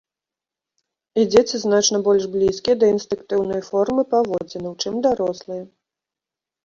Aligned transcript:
І 1.21 1.25
дзеці 1.33 1.57
значна 1.65 1.97
больш 2.07 2.23
блізкія 2.35 2.75
да 2.85 2.89
інстынктыўнай 2.95 3.61
формы 3.71 4.01
паводзінаў, 4.15 4.73
чым 4.85 4.93
дарослыя. 5.09 5.63